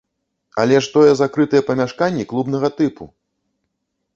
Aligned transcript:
Але 0.61 0.79
ж 0.85 0.89
тое 0.95 1.11
закрытыя 1.21 1.65
памяшканні 1.69 2.25
клубнага 2.33 2.73
тыпу! 2.81 3.03